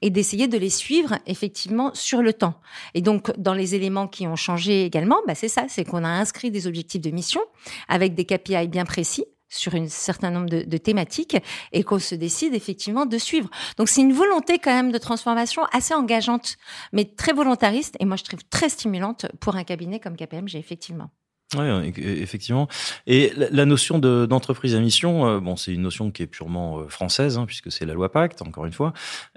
et 0.00 0.10
d'essayer 0.10 0.48
de 0.48 0.56
les 0.56 0.70
suivre 0.70 1.18
effectivement 1.26 1.90
sur 1.94 2.22
le 2.22 2.32
temps. 2.32 2.54
Et 2.94 3.02
donc, 3.02 3.32
dans 3.38 3.54
les 3.54 3.74
éléments 3.74 4.08
qui 4.08 4.26
ont 4.26 4.36
changé 4.36 4.84
également, 4.84 5.18
bah 5.26 5.34
c'est 5.34 5.48
ça, 5.48 5.66
c'est 5.68 5.84
qu'on 5.84 6.04
a 6.04 6.08
inscrit 6.08 6.50
des 6.50 6.66
objectifs 6.66 7.00
de 7.00 7.10
mission 7.10 7.40
avec 7.88 8.14
des 8.14 8.24
KPI 8.24 8.68
bien 8.68 8.84
précis 8.84 9.24
sur 9.52 9.74
un 9.74 9.86
certain 9.88 10.30
nombre 10.30 10.48
de, 10.48 10.76
thématiques 10.78 11.36
et 11.72 11.84
qu'on 11.84 11.98
se 11.98 12.14
décide 12.14 12.54
effectivement 12.54 13.06
de 13.06 13.18
suivre. 13.18 13.48
Donc 13.76 13.88
c'est 13.88 14.00
une 14.00 14.12
volonté 14.12 14.58
quand 14.58 14.74
même 14.74 14.90
de 14.90 14.98
transformation 14.98 15.64
assez 15.72 15.94
engageante, 15.94 16.56
mais 16.92 17.04
très 17.04 17.32
volontariste 17.32 17.96
et 18.00 18.04
moi 18.04 18.16
je 18.16 18.24
trouve 18.24 18.40
très 18.50 18.68
stimulante 18.68 19.26
pour 19.40 19.56
un 19.56 19.64
cabinet 19.64 20.00
comme 20.00 20.16
KPMG 20.16 20.56
effectivement. 20.56 21.10
Oui, 21.54 21.92
effectivement. 21.98 22.66
Et 23.06 23.32
la 23.36 23.66
notion 23.66 23.98
d'entreprise 23.98 24.74
à 24.74 24.80
mission, 24.80 25.26
euh, 25.26 25.40
bon, 25.40 25.56
c'est 25.56 25.74
une 25.74 25.82
notion 25.82 26.10
qui 26.10 26.22
est 26.22 26.26
purement 26.26 26.78
euh, 26.78 26.88
française, 26.88 27.36
hein, 27.36 27.44
puisque 27.46 27.70
c'est 27.70 27.84
la 27.84 27.92
loi 27.92 28.10
Pacte, 28.10 28.40
encore 28.42 28.64
une 28.64 28.72
fois. 28.72 28.94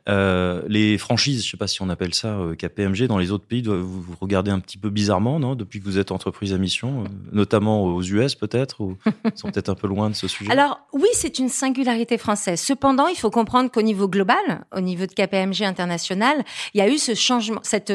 Euh, 0.08 0.62
les 0.68 1.00
franchises, 1.00 1.44
je 1.44 1.50
sais 1.50 1.58
pas 1.58 1.68
si 1.68 1.82
on 1.82 1.90
appelle 1.90 2.14
ça 2.14 2.28
euh, 2.28 2.54
KPMG, 2.54 3.08
dans 3.08 3.18
les 3.18 3.32
autres 3.32 3.46
pays, 3.46 3.64
vous, 3.64 4.04
regardez 4.22 4.52
un 4.52 4.60
petit 4.60 4.78
peu 4.78 4.90
bizarrement, 4.90 5.40
non 5.40 5.56
Depuis 5.56 5.80
que 5.80 5.86
vous 5.86 5.98
êtes 5.98 6.12
entreprise 6.12 6.54
à 6.54 6.60
mission, 6.60 7.04
euh, 7.04 7.08
notamment 7.32 7.84
aux 7.84 8.04
US 8.04 8.36
peut-être, 8.36 8.82
ou 8.82 8.98
ils 9.26 9.32
sont 9.36 9.50
peut-être 9.50 9.70
un 9.70 9.76
peu 9.76 9.88
loin 9.88 10.12
de 10.12 10.16
ce 10.16 10.28
sujet 10.28 10.52
Alors 10.52 10.80
oui, 10.94 11.08
c'est 11.14 11.40
une 11.40 11.50
singularité 11.50 12.20
française. 12.20 12.62
Cependant, 12.62 13.08
il 13.08 13.16
faut 13.16 13.32
comprendre 13.32 13.72
qu'au 13.72 13.82
niveau 13.82 14.08
global, 14.08 14.66
au 14.76 14.80
niveau 14.80 15.08
de 15.08 15.12
KPMG 15.12 15.64
international, 15.64 16.44
il 16.76 16.80
y 16.80 16.82
a 16.82 16.88
eu 16.88 17.00
ce 17.00 17.16
changement, 17.16 17.62
cette, 17.64 17.92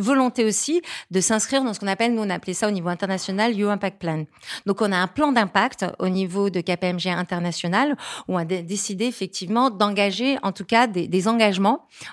volonté 0.00 0.44
aussi 0.44 0.82
de 1.10 1.20
s'inscrire 1.20 1.64
dans 1.64 1.72
ce 1.72 1.80
qu'on 1.80 1.86
appelle, 1.86 2.14
nous 2.14 2.22
on 2.22 2.30
appelait 2.30 2.52
ça 2.52 2.68
au 2.68 2.72
niveau 2.72 2.88
international, 2.88 3.56
You 3.56 3.68
Impact 3.68 3.98
Plan. 3.98 4.24
Donc 4.66 4.82
on 4.82 4.92
a 4.92 4.96
un 4.96 5.06
plan 5.06 5.32
d'impact 5.32 5.86
au 5.98 6.10
niveau 6.10 6.50
de 6.50 6.60
KPMG 6.60 7.06
international 7.06 7.96
où 8.28 8.34
on 8.34 8.38
a 8.38 8.44
décidé 8.44 9.06
effectivement 9.06 9.70
d'engager 9.70 10.36
en 10.42 10.52
tout 10.52 10.64
cas 10.64 10.86
des 10.86 11.28
engagements 11.28 11.53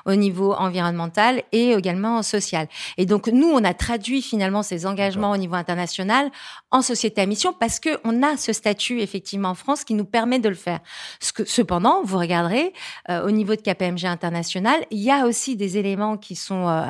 au 0.05 0.15
niveau 0.15 0.53
environnemental 0.53 1.43
et 1.51 1.71
également 1.71 2.21
social. 2.23 2.67
Et 2.97 3.05
donc 3.05 3.27
nous, 3.27 3.47
on 3.47 3.63
a 3.63 3.73
traduit 3.73 4.21
finalement 4.21 4.63
ces 4.63 4.85
engagements 4.85 5.31
au 5.31 5.37
niveau 5.37 5.55
international 5.55 6.31
en 6.71 6.81
société 6.81 7.21
à 7.21 7.25
mission 7.25 7.53
parce 7.53 7.79
que 7.79 7.89
on 8.03 8.23
a 8.23 8.37
ce 8.37 8.53
statut 8.53 8.99
effectivement 8.99 9.49
en 9.49 9.55
France 9.55 9.83
qui 9.83 9.93
nous 9.93 10.05
permet 10.05 10.39
de 10.39 10.49
le 10.49 10.55
faire. 10.55 10.79
cependant, 11.19 12.01
vous 12.03 12.17
regarderez 12.17 12.73
euh, 13.09 13.25
au 13.25 13.31
niveau 13.31 13.55
de 13.55 13.61
KPMG 13.61 14.05
international, 14.05 14.85
il 14.91 14.99
y 14.99 15.11
a 15.11 15.25
aussi 15.25 15.55
des 15.55 15.77
éléments 15.77 16.17
qui 16.17 16.35
sont 16.35 16.67
euh, 16.67 16.85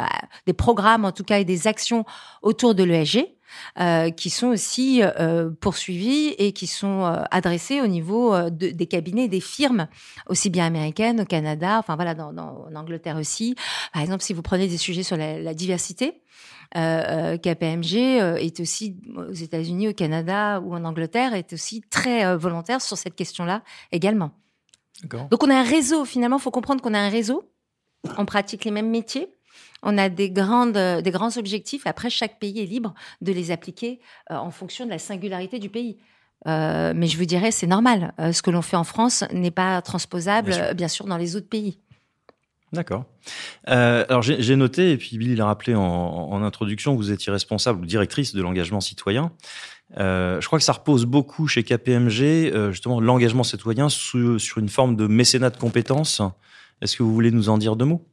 des 0.45 0.53
programmes 0.53 1.05
en 1.05 1.11
tout 1.11 1.23
cas 1.23 1.39
et 1.39 1.45
des 1.45 1.67
actions 1.67 2.05
autour 2.41 2.75
de 2.75 2.83
l'ESG 2.83 3.27
qui 4.15 4.29
sont 4.29 4.47
aussi 4.47 5.01
euh, 5.03 5.49
poursuivis 5.59 6.29
et 6.37 6.51
qui 6.51 6.67
sont 6.67 7.05
euh, 7.05 7.21
adressés 7.31 7.81
au 7.81 7.87
niveau 7.87 8.49
des 8.49 8.87
cabinets, 8.87 9.27
des 9.27 9.39
firmes, 9.39 9.87
aussi 10.27 10.49
bien 10.49 10.65
américaines, 10.65 11.21
au 11.21 11.25
Canada, 11.25 11.77
enfin 11.79 11.95
voilà, 11.95 12.13
dans, 12.13 12.35
en 12.35 12.75
Angleterre 12.75 13.17
aussi. 13.17 13.55
Par 13.93 14.01
exemple, 14.01 14.23
si 14.23 14.33
vous 14.33 14.41
prenez 14.41 14.67
des 14.67 14.77
sujets 14.77 15.03
sur 15.03 15.17
la, 15.17 15.53
diversité, 15.53 16.21
KPMG 16.73 17.95
est 17.95 18.59
aussi 18.61 18.95
aux 19.15 19.33
États-Unis, 19.33 19.89
au 19.89 19.93
Canada 19.93 20.61
ou 20.61 20.73
en 20.73 20.85
Angleterre 20.85 21.33
est 21.33 21.51
aussi 21.51 21.81
très 21.89 22.35
volontaire 22.37 22.81
sur 22.81 22.97
cette 22.97 23.15
question-là 23.15 23.61
également. 23.91 24.31
Donc 25.03 25.43
on 25.43 25.49
a 25.49 25.55
un 25.55 25.63
réseau 25.63 26.05
finalement, 26.05 26.37
il 26.37 26.41
faut 26.41 26.51
comprendre 26.51 26.81
qu'on 26.81 26.93
a 26.93 26.99
un 26.99 27.09
réseau, 27.09 27.43
on 28.17 28.25
pratique 28.25 28.65
les 28.65 28.71
mêmes 28.71 28.89
métiers, 28.89 29.29
on 29.83 29.97
a 29.97 30.09
des, 30.09 30.29
grandes, 30.29 30.77
des 30.77 31.11
grands 31.11 31.37
objectifs. 31.37 31.85
Après, 31.85 32.09
chaque 32.09 32.39
pays 32.39 32.59
est 32.59 32.65
libre 32.65 32.93
de 33.21 33.31
les 33.31 33.51
appliquer 33.51 33.99
en 34.29 34.51
fonction 34.51 34.85
de 34.85 34.91
la 34.91 34.99
singularité 34.99 35.59
du 35.59 35.69
pays. 35.69 35.97
mais 36.45 37.07
je 37.07 37.17
vous 37.17 37.25
dirais, 37.25 37.51
c'est 37.51 37.67
normal. 37.67 38.13
ce 38.31 38.41
que 38.41 38.51
l'on 38.51 38.61
fait 38.61 38.77
en 38.77 38.83
France 38.83 39.23
n'est 39.33 39.51
pas 39.51 39.81
transposable, 39.81 40.53
bien 40.75 40.87
sûr. 40.87 41.05
dans 41.05 41.17
les 41.17 41.35
autres 41.35 41.49
pays. 41.49 41.79
D'accord. 42.73 43.05
alors 43.65 44.21
j'ai 44.21 44.55
noté, 44.55 44.91
et 44.91 44.97
puis 44.97 45.17
Billy 45.17 45.35
l'a 45.35 45.45
rappelé 45.45 45.75
en, 45.75 45.81
en, 45.81 46.43
introduction, 46.43 46.95
vous 46.95 47.11
étiez 47.11 47.31
responsable 47.31 47.81
ou 47.81 47.85
directrice 47.85 48.33
de 48.33 48.41
l'engagement 48.41 48.81
citoyen. 48.81 49.31
Euh, 49.97 50.39
je 50.39 50.47
crois 50.47 50.59
que 50.59 50.65
ça 50.65 50.73
repose 50.73 51.05
beaucoup 51.05 51.47
chez 51.47 51.63
KPMG, 51.63 52.21
euh, 52.21 52.71
justement, 52.71 52.99
l'engagement 52.99 53.43
citoyen 53.43 53.89
sur 53.89 54.57
une 54.57 54.69
forme 54.69 54.95
de 54.95 55.07
mécénat 55.07 55.49
de 55.49 55.57
compétences. 55.57 56.21
Est-ce 56.81 56.97
que 56.97 57.03
vous 57.03 57.13
voulez 57.13 57.31
nous 57.31 57.49
en 57.49 57.57
dire 57.57 57.75
deux 57.75 57.85
mots? 57.85 58.07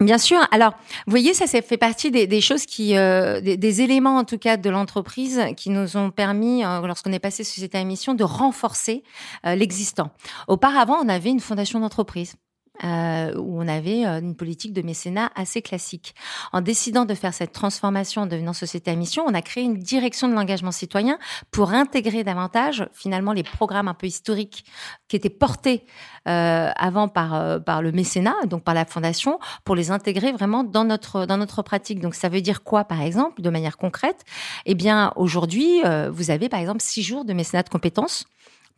Bien 0.00 0.18
sûr. 0.18 0.38
Alors, 0.52 0.72
vous 1.06 1.10
voyez, 1.10 1.34
ça, 1.34 1.46
ça 1.46 1.60
fait 1.60 1.76
partie 1.76 2.10
des, 2.10 2.40
choses 2.40 2.66
qui, 2.66 2.96
euh, 2.96 3.40
des, 3.40 3.80
éléments 3.80 4.16
en 4.16 4.24
tout 4.24 4.38
cas 4.38 4.56
de 4.56 4.70
l'entreprise 4.70 5.42
qui 5.56 5.70
nous 5.70 5.96
ont 5.96 6.10
permis, 6.10 6.62
lorsqu'on 6.62 7.12
est 7.12 7.18
passé 7.18 7.42
sur 7.42 7.60
cette 7.60 7.74
émission, 7.74 8.14
de 8.14 8.24
renforcer 8.24 9.02
l'existant. 9.44 10.10
Auparavant, 10.46 10.98
on 11.02 11.08
avait 11.08 11.30
une 11.30 11.40
fondation 11.40 11.80
d'entreprise 11.80 12.36
euh, 12.84 13.34
où 13.36 13.60
on 13.60 13.68
avait 13.68 14.06
euh, 14.06 14.20
une 14.20 14.34
politique 14.34 14.72
de 14.72 14.82
mécénat 14.82 15.30
assez 15.34 15.62
classique. 15.62 16.14
En 16.52 16.60
décidant 16.60 17.04
de 17.04 17.14
faire 17.14 17.34
cette 17.34 17.52
transformation 17.52 18.22
en 18.22 18.26
devenant 18.26 18.52
société 18.52 18.90
à 18.90 18.94
mission, 18.94 19.24
on 19.26 19.34
a 19.34 19.42
créé 19.42 19.64
une 19.64 19.78
direction 19.78 20.28
de 20.28 20.34
l'engagement 20.34 20.70
citoyen 20.70 21.18
pour 21.50 21.72
intégrer 21.72 22.24
davantage 22.24 22.88
finalement 22.92 23.32
les 23.32 23.42
programmes 23.42 23.88
un 23.88 23.94
peu 23.94 24.06
historiques 24.06 24.64
qui 25.08 25.16
étaient 25.16 25.30
portés 25.30 25.84
euh, 26.28 26.70
avant 26.76 27.08
par 27.08 27.62
par 27.64 27.82
le 27.82 27.92
mécénat, 27.92 28.34
donc 28.46 28.62
par 28.62 28.74
la 28.74 28.84
fondation, 28.84 29.38
pour 29.64 29.74
les 29.74 29.90
intégrer 29.90 30.32
vraiment 30.32 30.64
dans 30.64 30.84
notre 30.84 31.26
dans 31.26 31.36
notre 31.36 31.62
pratique. 31.62 32.00
Donc 32.00 32.14
ça 32.14 32.28
veut 32.28 32.40
dire 32.40 32.62
quoi, 32.62 32.84
par 32.84 33.00
exemple, 33.02 33.40
de 33.40 33.50
manière 33.50 33.76
concrète? 33.76 34.24
Eh 34.66 34.74
bien, 34.74 35.12
aujourd'hui, 35.16 35.80
vous 36.10 36.30
avez 36.30 36.48
par 36.48 36.60
exemple 36.60 36.80
six 36.80 37.02
jours 37.02 37.24
de 37.24 37.32
mécénat 37.32 37.62
de 37.62 37.68
compétences 37.68 38.26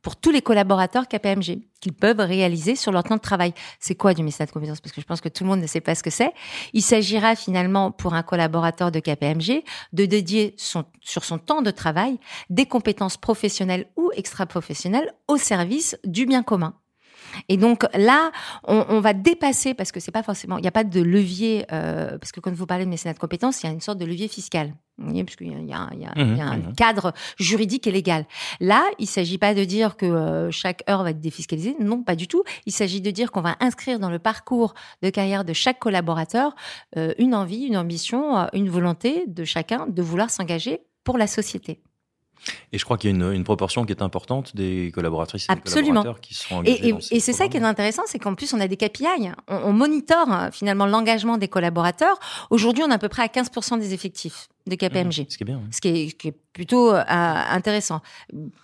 pour 0.03 0.17
tous 0.17 0.31
les 0.31 0.43
collaborateurs 0.43 1.09
KPMG 1.09 1.61
qu'ils 1.81 1.93
peuvent 1.93 2.21
réaliser 2.21 2.77
sur 2.77 2.93
leur 2.93 3.05
temps 3.05 3.17
de 3.17 3.21
travail. 3.21 3.55
C'est 3.79 3.95
quoi 3.95 4.15
du 4.15 4.23
mécénat 4.23 4.47
de 4.47 4.53
compétences 4.53 4.81
Parce 4.81 4.93
que 4.93 5.01
je 5.01 5.07
pense 5.07 5.21
que 5.21 5.29
tout 5.29 5.45
le 5.45 5.51
monde 5.51 5.61
ne 5.61 5.67
sait 5.67 5.81
pas 5.81 5.95
ce 5.95 6.03
que 6.03 6.11
c'est. 6.11 6.33
Il 6.73 6.83
s'agira 6.83 7.37
finalement 7.37 7.91
pour 7.91 8.15
un 8.15 8.23
collaborateur 8.23 8.91
de 8.91 9.01
KPMG 9.01 9.65
de 9.93 10.05
dédier 10.05 10.55
son, 10.57 10.85
sur 11.01 11.25
son 11.25 11.39
temps 11.39 11.63
de 11.63 11.71
travail 11.71 12.19
des 12.51 12.67
compétences 12.67 13.17
professionnelles 13.17 13.87
ou 13.97 14.11
extra-professionnelles 14.15 15.15
au 15.29 15.37
service 15.37 15.97
du 16.05 16.27
bien 16.27 16.43
commun. 16.43 16.75
Et 17.49 17.57
donc 17.57 17.87
là, 17.95 18.31
on, 18.65 19.01
va 19.01 19.13
dépasser 19.13 19.75
parce 19.75 19.93
que 19.93 20.01
c'est 20.01 20.11
pas 20.11 20.23
forcément, 20.23 20.59
il 20.59 20.63
n'y 20.63 20.69
a 20.69 20.73
pas 20.73 20.85
de 20.85 21.01
levier 21.01 21.65
euh, 21.73 22.19
parce 22.19 22.33
que 22.33 22.41
quand 22.41 22.53
vous 22.53 22.67
parlez 22.67 22.85
de 22.85 22.91
mécénat 22.91 23.15
de 23.15 23.19
compétences, 23.19 23.63
il 23.63 23.67
y 23.67 23.69
a 23.69 23.73
une 23.73 23.81
sorte 23.81 23.99
de 23.99 24.05
levier 24.05 24.29
fiscal. 24.29 24.75
Parce 24.99 25.37
qu'il 25.37 25.49
y 25.49 25.73
a, 25.73 25.79
un 25.79 26.59
mmh, 26.59 26.69
mmh. 26.69 26.75
cadre 26.77 27.15
juridique 27.39 27.87
et 27.87 27.91
légal. 27.91 28.27
Là, 28.61 28.85
il 28.99 29.05
ne 29.05 29.09
s'agit 29.09 29.39
pas 29.39 29.55
de 29.55 29.65
dire 29.65 29.97
que 29.97 30.05
euh, 30.05 30.51
chaque 30.51 30.85
heure 30.91 31.03
va 31.03 31.11
être 31.11 31.21
défiscalisée. 31.21 31.75
Non, 31.81 32.03
pas 32.03 32.17
du 32.17 32.29
tout. 32.29 32.45
Il 32.67 32.73
s'agit 32.73 33.01
de 33.01 33.11
dire 33.11 33.33
qu'on 33.33 33.41
va 33.41 33.57
inscrire 33.61 33.99
dans 33.99 34.11
le 34.11 34.19
parcours 34.19 34.75
de 35.03 35.09
carrière 35.09 35.47
de 35.47 35.55
chaque 35.55 35.79
collaborateur 35.79 36.55
euh, 36.99 37.15
une 37.17 37.35
envie, 37.35 37.65
une 37.65 37.79
ambition, 37.79 38.47
une 38.53 38.69
volonté 38.69 39.25
de 39.27 39.45
chacun 39.45 39.87
de 39.87 40.03
vouloir 40.03 40.29
s'engager 40.29 40.83
pour 41.03 41.17
la 41.17 41.27
société. 41.27 41.81
Et 42.73 42.79
je 42.79 42.85
crois 42.85 42.97
qu'il 42.97 43.11
y 43.11 43.13
a 43.13 43.17
une, 43.17 43.33
une, 43.33 43.45
proportion 43.45 43.85
qui 43.85 43.93
est 43.93 44.03
importante 44.03 44.55
des 44.57 44.91
collaboratrices 44.95 45.47
et 45.51 45.55
des 45.55 45.61
collaborateurs 45.61 46.21
qui 46.21 46.35
sont 46.35 46.57
engagés. 46.57 46.89
Et, 46.89 46.91
et, 46.91 47.17
et 47.17 47.21
c'est 47.21 47.33
ça 47.33 47.49
qui 47.49 47.57
est 47.57 47.63
intéressant, 47.63 48.03
c'est 48.07 48.19
qu'en 48.19 48.35
plus 48.35 48.53
on 48.55 48.61
a 48.61 48.69
des 48.69 48.77
KPI. 48.77 49.31
On, 49.49 49.57
on 49.57 49.73
monitore 49.73 50.29
hein, 50.31 50.51
finalement 50.51 50.87
l'engagement 50.87 51.39
des 51.39 51.49
collaborateurs. 51.49 52.19
Aujourd'hui, 52.51 52.83
on 52.85 52.91
est 52.91 52.95
à 52.95 52.99
peu 52.99 53.09
près 53.09 53.23
à 53.23 53.27
15% 53.27 53.79
des 53.79 53.95
effectifs 53.95 54.49
de 54.67 54.75
KPMG. 54.75 55.27
ce 55.29 55.37
qui 55.37 55.43
est 55.43 55.45
bien. 55.45 55.61
Ce, 55.71 55.81
qui 55.81 55.89
est, 55.89 56.13
qui 56.13 56.29
est, 56.29 56.35
plutôt 56.53 56.93
euh, 56.93 57.05
intéressant, 57.09 58.03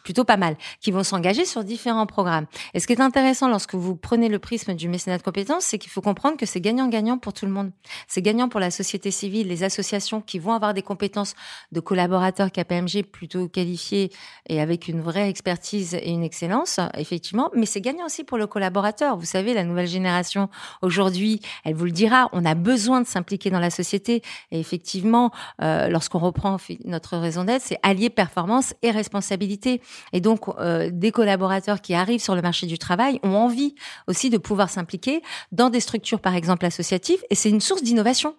plutôt 0.02 0.24
pas 0.24 0.36
mal, 0.36 0.56
qui 0.80 0.90
vont 0.90 1.04
s'engager 1.04 1.44
sur 1.44 1.62
différents 1.62 2.06
programmes. 2.06 2.46
Et 2.74 2.80
ce 2.80 2.86
qui 2.86 2.92
est 2.92 3.00
intéressant 3.00 3.48
lorsque 3.48 3.74
vous 3.74 3.94
prenez 3.94 4.28
le 4.28 4.38
prisme 4.38 4.74
du 4.74 4.88
mécénat 4.88 5.18
de 5.18 5.22
compétences, 5.22 5.64
c'est 5.64 5.78
qu'il 5.78 5.90
faut 5.90 6.00
comprendre 6.00 6.36
que 6.36 6.46
c'est 6.46 6.60
gagnant-gagnant 6.60 7.18
pour 7.18 7.32
tout 7.32 7.46
le 7.46 7.52
monde. 7.52 7.70
C'est 8.08 8.22
gagnant 8.22 8.48
pour 8.48 8.60
la 8.60 8.70
société 8.70 9.10
civile, 9.10 9.48
les 9.48 9.62
associations 9.62 10.20
qui 10.20 10.38
vont 10.38 10.52
avoir 10.52 10.74
des 10.74 10.82
compétences 10.82 11.34
de 11.72 11.80
collaborateurs 11.80 12.50
KPMG 12.50 13.04
plutôt 13.04 13.48
qualifiés 13.48 14.10
et 14.48 14.60
avec 14.60 14.88
une 14.88 15.00
vraie 15.00 15.28
expertise 15.30 15.94
et 15.94 16.10
une 16.10 16.24
excellence, 16.24 16.80
effectivement. 16.96 17.50
Mais 17.54 17.66
c'est 17.66 17.80
gagnant 17.80 18.06
aussi 18.06 18.24
pour 18.24 18.36
le 18.36 18.46
collaborateur. 18.46 19.16
Vous 19.16 19.24
savez, 19.24 19.54
la 19.54 19.64
nouvelle 19.64 19.86
génération 19.86 20.48
aujourd'hui, 20.82 21.40
elle 21.64 21.74
vous 21.74 21.84
le 21.84 21.92
dira, 21.92 22.28
on 22.32 22.44
a 22.44 22.54
besoin 22.54 23.00
de 23.00 23.06
s'impliquer 23.06 23.50
dans 23.50 23.60
la 23.60 23.70
société. 23.70 24.22
Et 24.50 24.58
effectivement, 24.58 25.30
euh, 25.62 25.88
lorsqu'on 25.96 26.18
reprend 26.18 26.58
notre 26.84 27.16
raison 27.16 27.44
d'être, 27.44 27.62
c'est 27.62 27.78
allier 27.82 28.10
performance 28.10 28.74
et 28.82 28.90
responsabilité. 28.90 29.80
Et 30.12 30.20
donc, 30.20 30.46
euh, 30.58 30.90
des 30.92 31.10
collaborateurs 31.10 31.80
qui 31.80 31.94
arrivent 31.94 32.20
sur 32.20 32.34
le 32.34 32.42
marché 32.42 32.66
du 32.66 32.76
travail 32.76 33.18
ont 33.22 33.34
envie 33.34 33.74
aussi 34.06 34.28
de 34.28 34.36
pouvoir 34.36 34.68
s'impliquer 34.68 35.22
dans 35.52 35.70
des 35.70 35.80
structures, 35.80 36.20
par 36.20 36.34
exemple, 36.34 36.66
associatives. 36.66 37.24
Et 37.30 37.34
c'est 37.34 37.48
une 37.48 37.62
source 37.62 37.82
d'innovation. 37.82 38.36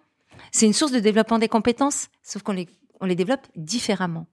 C'est 0.52 0.66
une 0.66 0.72
source 0.72 0.92
de 0.92 1.00
développement 1.00 1.40
des 1.40 1.48
compétences, 1.48 2.10
sauf 2.22 2.44
qu'on 2.44 2.52
les, 2.52 3.14
développe 3.16 3.44
différemment. 3.56 4.26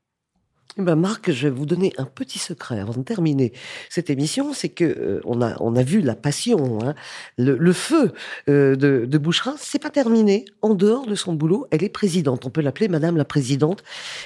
Eh 0.78 0.82
ben 0.82 0.98
Marc, 0.98 1.32
je 1.32 1.48
vais 1.48 1.56
vous 1.56 1.66
donner 1.66 1.94
un 1.98 2.04
petit 2.04 2.38
secret 2.38 2.82
avant 2.82 2.92
de 2.92 3.04
terminer 3.04 3.54
cette 3.90 4.10
émission, 4.10 4.54
c'est 4.54 4.68
que 4.68 4.84
euh, 4.84 5.22
on 5.24 5.42
a 5.42 5.56
on 5.62 5.74
a 5.78 5.84
vu 5.84 6.02
la 6.02 6.16
passion, 6.16 6.80
hein, 6.84 6.96
le, 7.38 7.72
feu 7.72 8.12
euh, 8.50 8.76
de, 8.76 9.06
de 9.06 9.18
Boucherin, 9.18 9.56
c'est 9.58 9.80
pas 9.80 9.90
terminé. 9.90 10.44
En 10.62 10.74
dehors 10.74 11.06
de 11.06 11.16
son 11.16 11.34
boulot, 11.34 11.66
elle 11.72 11.82
est 11.82 11.90
présidente. 11.90 12.46
On 12.46 12.50
peut 12.50 12.60
l'appeler 12.60 12.90
Madame 12.90 13.16
la 13.16 13.24
présidente. 13.24 13.84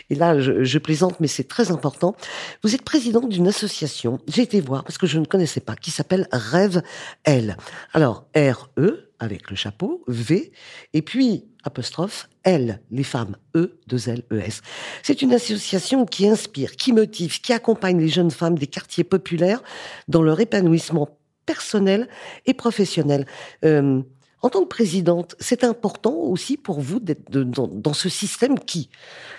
Et 0.10 0.16
là, 0.16 0.40
je, 0.40 0.64
je 0.64 0.80
plaisante, 0.80 1.20
mais 1.20 1.28
c'est 1.28 1.48
très 1.48 1.70
important. 1.70 2.16
Vous 2.64 2.74
êtes 2.74 2.84
présidente 2.84 3.30
d'une 3.30 3.48
association. 3.48 4.20
J'ai 4.28 4.42
été 4.42 4.60
voir 4.60 4.84
parce 4.84 4.98
que 4.98 5.06
je 5.06 5.20
ne 5.20 5.26
connaissais 5.26 5.62
pas, 5.62 5.76
qui 5.76 5.92
s'appelle 5.92 6.28
Rêve 6.32 6.82
L. 7.26 7.58
Alors 7.94 8.26
R 8.36 8.72
E 8.80 9.09
avec 9.20 9.50
le 9.50 9.56
chapeau, 9.56 10.04
V, 10.08 10.52
et 10.94 11.02
puis 11.02 11.46
apostrophe, 11.64 12.30
L, 12.44 12.82
les 12.90 13.04
femmes, 13.04 13.36
E, 13.56 13.80
2 13.88 14.10
L, 14.10 14.24
E, 14.32 14.40
S. 14.40 14.62
C'est 15.04 15.22
une 15.22 15.34
association 15.34 16.06
qui 16.06 16.28
inspire, 16.28 16.72
qui 16.76 16.94
motive, 16.94 17.42
qui 17.42 17.54
accompagne 17.54 18.00
les 18.00 18.08
jeunes 18.08 18.32
femmes 18.32 18.58
des 18.58 18.68
quartiers 18.68 19.04
populaires 19.04 19.62
dans 20.08 20.22
leur 20.22 20.40
épanouissement 20.40 21.18
personnel 21.46 22.08
et 22.46 22.54
professionnel. 22.54 23.26
Euh, 23.66 24.02
en 24.42 24.50
tant 24.50 24.62
que 24.62 24.70
présidente, 24.70 25.36
c'est 25.40 25.64
important 25.64 26.14
aussi 26.14 26.56
pour 26.56 26.80
vous 26.80 27.00
d'être 27.00 27.30
dans, 27.30 27.68
dans, 27.68 27.94
ce 27.94 28.08
système 28.08 28.58
qui, 28.58 28.90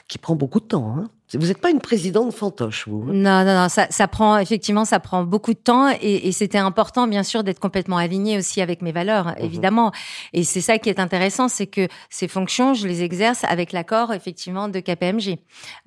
qui 0.09 0.19
prend 0.19 0.35
beaucoup 0.37 0.61
de 0.61 0.67
temps. 0.67 0.95
Hein 0.95 1.11
vous 1.35 1.47
n'êtes 1.47 1.61
pas 1.61 1.71
une 1.71 1.81
présidente 1.81 2.33
fantoche, 2.33 2.89
vous. 2.89 3.05
Hein? 3.09 3.13
Non, 3.13 3.45
non, 3.45 3.63
non. 3.63 3.69
Ça, 3.69 3.87
ça, 3.91 4.09
prend 4.09 4.39
effectivement, 4.39 4.85
ça 4.85 4.99
prend 4.99 5.23
beaucoup 5.25 5.55
de 5.55 5.59
temps, 5.59 5.89
et, 5.91 6.29
et 6.29 6.33
c'était 6.33 6.59
important, 6.59 7.07
bien 7.07 7.23
sûr, 7.23 7.45
d'être 7.45 7.61
complètement 7.61 7.99
aligné 7.99 8.39
aussi 8.39 8.61
avec 8.61 8.83
mes 8.83 8.91
valeurs, 8.91 9.27
mhm. 9.27 9.35
évidemment. 9.45 9.93
Et 10.33 10.43
c'est 10.43 10.61
ça 10.61 10.79
qui 10.79 10.89
est 10.89 10.99
intéressant, 10.99 11.49
c'est 11.49 11.67
que 11.67 11.87
ces 12.09 12.27
fonctions, 12.27 12.75
je 12.75 12.89
les 12.89 13.03
exerce 13.03 13.45
avec 13.45 13.73
l'accord, 13.73 14.13
effectivement, 14.13 14.69
de 14.69 14.81
KPMG. 14.81 15.39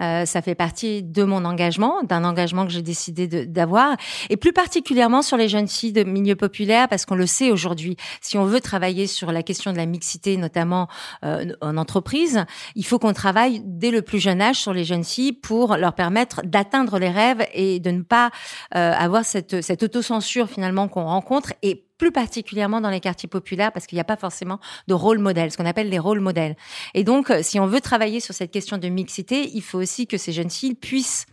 Euh, 0.02 0.26
ça 0.26 0.42
fait 0.42 0.56
partie 0.56 1.04
de 1.04 1.24
mon 1.24 1.44
engagement, 1.46 2.04
d'un 2.04 2.24
engagement 2.24 2.66
que 2.66 2.72
j'ai 2.72 2.82
décidé 2.82 3.28
d'avoir, 3.46 3.98
et 4.30 4.38
plus 4.38 4.54
particulièrement 4.54 5.22
sur 5.22 5.36
les 5.36 5.50
jeunes 5.50 5.68
filles 5.68 5.94
de 5.94 6.04
milieu 6.04 6.36
populaire, 6.36 6.88
parce 6.88 7.06
qu'on 7.06 7.16
le 7.16 7.28
sait 7.28 7.52
aujourd'hui. 7.52 7.98
Si 8.22 8.38
on 8.38 8.46
veut 8.46 8.62
travailler 8.62 9.08
sur 9.08 9.32
la 9.32 9.44
question 9.44 9.72
de 9.72 9.78
la 9.78 9.86
mixité, 9.86 10.38
notamment 10.38 10.88
euh, 11.26 11.52
en 11.62 11.76
entreprise, 11.78 12.46
il 12.76 12.86
faut 12.86 13.00
qu'on 13.00 13.14
travaille 13.14 13.62
dès 13.66 13.92
le 13.92 14.02
plus 14.02 14.20
jeune 14.20 14.42
âge 14.42 14.58
sur 14.58 14.74
les 14.74 14.86
jeunes 14.86 15.04
filles 15.04 15.33
pour 15.34 15.78
leur 15.78 15.94
permettre 15.94 16.42
d'atteindre 16.44 17.00
les 17.00 17.10
rêves 17.10 17.46
et 17.54 17.80
de 17.80 17.92
ne 17.92 18.02
pas 18.02 18.32
euh, 18.76 18.94
avoir 18.94 19.26
cette, 19.26 19.62
cette 19.62 19.84
autocensure 19.84 20.50
finalement 20.50 20.88
qu'on 20.88 21.06
rencontre 21.06 21.54
et 21.62 21.86
plus 21.98 22.12
particulièrement 22.12 22.82
dans 22.82 22.90
les 22.90 23.00
quartiers 23.00 23.30
populaires 23.30 23.72
parce 23.72 23.88
qu'il 23.88 23.96
n'y 23.96 24.02
a 24.02 24.06
pas 24.06 24.18
forcément 24.18 24.60
de 24.88 24.94
rôle 24.94 25.20
modèle, 25.20 25.52
ce 25.52 25.58
qu'on 25.58 25.66
appelle 25.66 25.90
les 25.90 26.00
rôles 26.00 26.20
modèles. 26.20 26.56
Et 26.94 27.04
donc, 27.04 27.30
euh, 27.30 27.40
si 27.42 27.60
on 27.60 27.68
veut 27.68 27.82
travailler 27.82 28.20
sur 28.20 28.34
cette 28.34 28.52
question 28.52 28.78
de 28.78 28.88
mixité, 28.90 29.50
il 29.54 29.62
faut 29.62 29.78
aussi 29.78 30.08
que 30.08 30.18
ces 30.18 30.32
jeunes 30.32 30.50
filles 30.50 30.76
puissent 30.76 31.26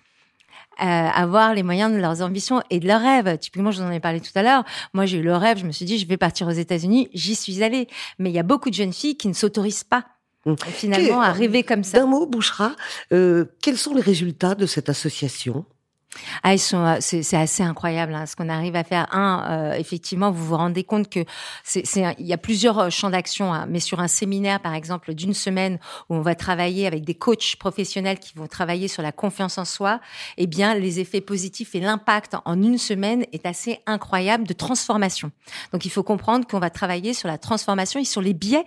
euh, 0.81 0.85
avoir 0.85 1.55
les 1.55 1.63
moyens 1.63 1.93
de 1.93 1.99
leurs 1.99 2.23
ambitions 2.23 2.63
et 2.71 2.81
de 2.81 2.87
leurs 2.87 3.03
rêves. 3.03 3.37
Typiquement, 3.39 3.71
je 3.71 3.83
vous 3.83 3.89
en 3.89 3.91
ai 3.91 4.01
parlé 4.01 4.21
tout 4.21 4.31
à 4.35 4.43
l'heure. 4.43 4.65
Moi, 4.95 5.05
j'ai 5.07 5.19
eu 5.19 5.23
le 5.23 5.37
rêve, 5.37 5.59
je 5.59 5.67
me 5.67 5.73
suis 5.73 5.85
dit, 5.85 5.99
je 5.99 6.07
vais 6.07 6.17
partir 6.17 6.47
aux 6.47 6.53
États-Unis, 6.53 7.11
j'y 7.13 7.35
suis 7.35 7.63
allée. 7.63 7.87
Mais 8.19 8.31
il 8.31 8.33
y 8.33 8.39
a 8.39 8.45
beaucoup 8.45 8.71
de 8.71 8.75
jeunes 8.75 8.93
filles 8.93 9.17
qui 9.17 9.29
ne 9.29 9.35
s'autorisent 9.35 9.85
pas. 9.85 10.07
Finalement, 10.57 11.21
à 11.21 11.33
rêver 11.33 11.63
comme 11.63 11.85
ça. 11.85 11.99
D'un 11.99 12.07
mot, 12.07 12.27
Bouchera, 12.27 12.73
euh, 13.13 13.45
quels 13.63 13.77
sont 13.77 13.95
les 13.95 14.01
résultats 14.01 14.55
de 14.55 14.67
cette 14.67 14.89
association? 14.89 15.67
Ah, 16.43 16.55
ils 16.55 16.59
sont, 16.59 16.85
euh, 16.85 16.97
c'est 17.01 17.37
assez 17.37 17.63
incroyable 17.63 18.15
hein, 18.15 18.27
ce 18.27 18.35
qu'on 18.35 18.49
arrive 18.49 18.75
à 18.75 18.83
faire. 18.83 19.07
Un, 19.15 19.45
euh, 19.49 19.73
effectivement, 19.75 20.31
vous 20.31 20.45
vous 20.45 20.57
rendez 20.57 20.83
compte 20.83 21.09
que 21.09 21.25
c'est, 21.63 21.85
il 22.19 22.27
y 22.27 22.33
a 22.33 22.39
plusieurs 22.39 22.91
champs 22.91 23.11
d'action, 23.11 23.53
hein, 23.55 23.67
mais 23.69 23.81
sur 23.81 24.01
un 24.01 24.09
séminaire, 24.09 24.61
par 24.61 24.75
exemple, 24.75 25.15
d'une 25.15 25.35
semaine 25.35 25.79
où 26.09 26.17
on 26.17 26.21
va 26.21 26.35
travailler 26.35 26.87
avec 26.87 27.05
des 27.05 27.15
coachs 27.15 27.57
professionnels 27.57 28.19
qui 28.19 28.33
vont 28.35 28.49
travailler 28.49 28.89
sur 28.89 29.03
la 29.03 29.13
confiance 29.13 29.59
en 29.59 29.65
soi, 29.65 30.01
eh 30.37 30.47
bien, 30.47 30.75
les 30.75 30.99
effets 30.99 31.21
positifs 31.21 31.75
et 31.75 31.81
l'impact 31.81 32.35
en 32.45 32.61
une 32.61 32.79
semaine 32.79 33.25
est 33.33 33.47
assez 33.47 33.81
incroyable 33.87 34.47
de 34.47 34.53
transformation. 34.53 35.31
Donc, 35.73 35.85
il 35.85 35.91
faut 35.91 36.03
comprendre 36.03 36.47
qu'on 36.47 36.61
va 36.61 36.71
travailler 36.71 37.15
sur 37.15 37.29
la 37.29 37.39
transformation 37.39 38.01
et 38.01 38.05
sur 38.05 38.21
les 38.21 38.35
biais 38.35 38.65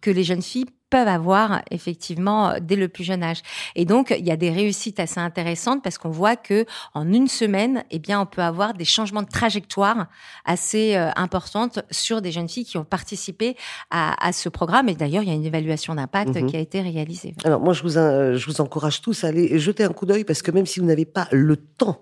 que 0.00 0.10
les 0.10 0.22
jeunes 0.22 0.42
filles 0.42 0.66
peuvent 0.90 1.08
avoir 1.08 1.62
effectivement 1.70 2.54
dès 2.60 2.76
le 2.76 2.88
plus 2.88 3.04
jeune 3.04 3.22
âge. 3.22 3.42
Et 3.76 3.84
donc 3.84 4.14
il 4.18 4.26
y 4.26 4.30
a 4.30 4.36
des 4.36 4.50
réussites 4.50 5.00
assez 5.00 5.20
intéressantes 5.20 5.82
parce 5.82 5.98
qu'on 5.98 6.10
voit 6.10 6.36
que 6.36 6.64
en 6.94 7.12
une 7.12 7.28
semaine, 7.28 7.84
eh 7.90 7.98
bien 7.98 8.20
on 8.20 8.26
peut 8.26 8.42
avoir 8.42 8.74
des 8.74 8.84
changements 8.84 9.22
de 9.22 9.28
trajectoire 9.28 10.06
assez 10.44 10.96
euh, 10.96 11.10
importantes 11.16 11.80
sur 11.90 12.22
des 12.22 12.32
jeunes 12.32 12.48
filles 12.48 12.64
qui 12.64 12.78
ont 12.78 12.84
participé 12.84 13.56
à, 13.90 14.26
à 14.26 14.32
ce 14.32 14.48
programme. 14.48 14.88
Et 14.88 14.94
d'ailleurs 14.94 15.22
il 15.22 15.28
y 15.28 15.32
a 15.32 15.34
une 15.34 15.44
évaluation 15.44 15.94
d'impact 15.94 16.36
Mhm. 16.36 16.46
qui 16.50 16.56
a 16.56 16.60
été 16.60 16.80
réalisée. 16.80 17.34
Alors 17.44 17.60
moi, 17.60 17.72
je 17.72 17.82
vous, 17.82 17.98
in- 17.98 18.34
je 18.34 18.46
vous 18.46 18.60
encourage 18.60 19.00
tous 19.00 19.24
à 19.24 19.28
aller 19.28 19.58
jeter 19.58 19.84
un 19.84 19.88
coup 19.92 20.06
d'œil 20.06 20.24
parce 20.24 20.42
que 20.42 20.50
même 20.50 20.66
si 20.66 20.80
vous 20.80 20.86
n'avez 20.86 21.04
pas 21.06 21.26
le 21.32 21.56
temps 21.56 22.00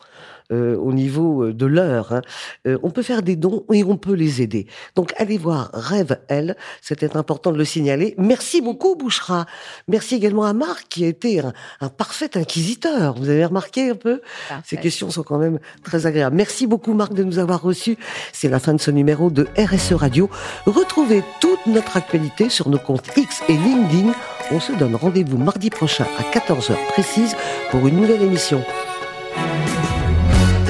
euh, 0.52 0.76
au 0.76 0.93
niveau 0.93 1.43
euh, 1.47 1.52
de 1.52 1.66
l'heure, 1.66 2.12
hein, 2.12 2.23
euh, 2.69 2.78
on 2.85 2.90
peut 2.90 3.02
faire 3.02 3.23
des 3.23 3.35
dons 3.35 3.64
et 3.73 3.83
on 3.83 3.97
peut 3.97 4.12
les 4.12 4.43
aider. 4.43 4.66
Donc 4.95 5.12
allez 5.16 5.38
voir 5.38 5.71
Rêve 5.73 6.21
Elle, 6.28 6.57
c'était 6.83 7.16
important 7.16 7.50
de 7.50 7.59
le 7.59 7.64
signaler. 7.64 8.14
Merci 8.16 8.61
beaucoup 8.61 8.75
Bouchra. 8.99 9.47
Merci 9.88 10.14
également 10.14 10.45
à 10.45 10.52
Marc 10.52 10.87
qui 10.88 11.04
a 11.04 11.09
été 11.09 11.40
un, 11.40 11.52
un 11.80 11.88
parfait 11.88 12.37
inquisiteur. 12.37 13.14
Vous 13.18 13.28
avez 13.28 13.45
remarqué 13.45 13.90
un 13.90 13.95
peu? 13.95 14.21
Ces 14.49 14.54
Parfait. 14.54 14.76
questions 14.78 15.11
sont 15.11 15.23
quand 15.23 15.38
même 15.38 15.59
très 15.83 16.06
agréables. 16.06 16.37
Merci 16.37 16.66
beaucoup 16.66 16.95
Marc 16.95 17.12
de 17.14 17.25
nous 17.25 17.38
avoir 17.38 17.62
reçus. 17.62 17.97
C'est 18.33 18.49
la 18.49 18.61
fin 18.61 18.75
de 18.75 18.80
ce 18.80 18.90
numéro 18.90 19.30
de 19.30 19.49
RSE 19.59 19.95
Radio. 19.95 20.30
Retrouvez 20.66 21.23
toute 21.40 21.66
notre 21.66 21.97
actualité 21.97 22.49
sur 22.49 22.68
nos 22.68 22.78
comptes 22.78 23.09
X 23.16 23.42
et 23.49 23.54
LinkedIn. 23.54 24.12
On 24.52 24.61
se 24.61 24.73
donne 24.73 24.95
rendez-vous 24.95 25.38
mardi 25.38 25.71
prochain 25.71 26.06
à 26.18 26.23
14h 26.23 26.75
précise 26.88 27.35
pour 27.71 27.87
une 27.87 27.97
nouvelle 28.00 28.23
émission. 28.23 28.62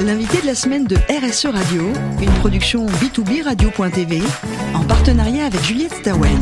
L'invité 0.03 0.41
de 0.41 0.45
la 0.45 0.55
semaine 0.55 0.85
de 0.85 0.95
RSE 1.09 1.47
Radio, 1.47 1.81
une 2.21 2.31
production 2.39 2.85
B2B 2.85 3.43
Radio.tv 3.43 4.21
en 4.73 4.83
partenariat 4.85 5.45
avec 5.45 5.61
Juliette 5.63 5.93
Stawen. 5.95 6.39